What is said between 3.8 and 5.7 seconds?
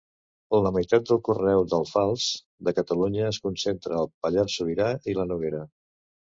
al Pallars Sobirà i la Noguera.